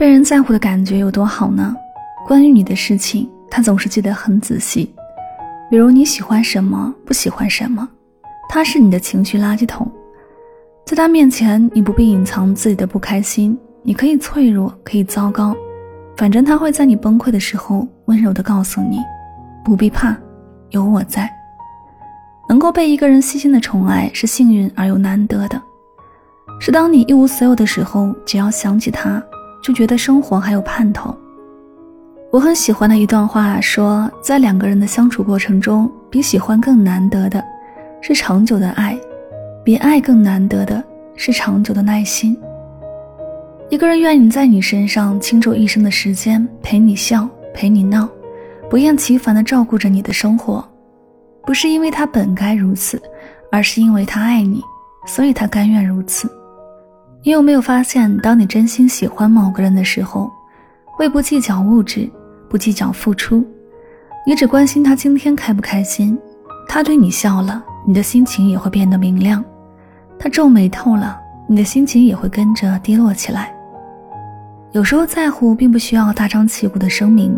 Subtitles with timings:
[0.00, 1.76] 被人在乎的感觉有多好呢？
[2.26, 4.90] 关于你的事情，他总是记得很仔细。
[5.68, 7.86] 比如你喜欢什么，不喜欢什么，
[8.48, 9.86] 他是你的情绪垃圾桶。
[10.86, 15.54] 在他面前，你不必隐藏自己的不开心，你可以脆弱，可以糟糕，
[16.16, 19.00] 反正他会在你崩溃的时候温柔地告诉你：
[19.62, 20.16] 不必怕，
[20.70, 21.30] 有我在。
[22.48, 25.60] 能够被一个人细心的宠爱，是幸运而又难得的。
[26.58, 29.22] 是当你一无所有的时候，只要想起他。
[29.62, 31.14] 就觉得生活还有盼头。
[32.32, 37.44] 我很喜欢的一段话说，在两个人的相处过程中，比喜欢更难得的
[38.00, 38.96] 是长久的爱，
[39.64, 40.82] 比爱更难得的
[41.16, 42.38] 是长久的耐心。
[43.68, 48.08] 一个人愿意在你身上倾注一生的时间，陪你笑，陪你闹，
[48.68, 50.64] 不厌其烦地照顾着你的生活，
[51.44, 53.00] 不是因为他本该如此，
[53.50, 54.62] 而是因为他爱你，
[55.06, 56.30] 所以他甘愿如此。
[57.22, 60.30] 你有没有发现，当你真心喜欢某个人的时候，
[60.86, 62.08] 会不计较物质，
[62.48, 63.44] 不计较付出，
[64.26, 66.18] 你只关心他今天开不开心。
[66.66, 69.42] 他对你笑了，你的心情也会变得明亮；
[70.18, 73.54] 他皱眉头了，你的心情也会跟着低落起来。
[74.72, 77.36] 有时候在乎并不需要大张旗鼓的声明，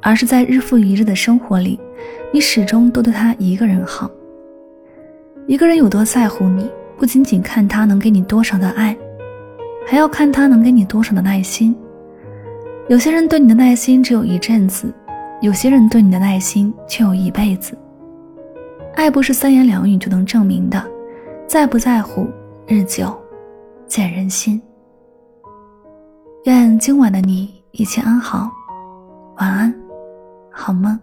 [0.00, 1.78] 而是在日复一日的生活里，
[2.32, 4.10] 你始终都对他一个人好。
[5.46, 8.96] 一个人有多在乎你，不仅仅看他能给你多少的爱。
[9.90, 11.74] 还要看他能给你多少的耐心。
[12.88, 14.94] 有些人对你的耐心只有一阵子，
[15.40, 17.76] 有些人对你的耐心却有一辈子。
[18.94, 20.80] 爱不是三言两语就能证明的，
[21.44, 22.28] 在不在乎，
[22.68, 23.12] 日久
[23.88, 24.62] 见人心。
[26.44, 28.48] 愿今晚的你一切安好，
[29.38, 29.74] 晚安，
[30.52, 30.96] 好梦。